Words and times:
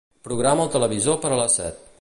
Programa 0.27 0.65
el 0.67 0.73
televisor 0.77 1.21
per 1.27 1.35
a 1.37 1.41
les 1.43 1.61
set. 1.63 1.87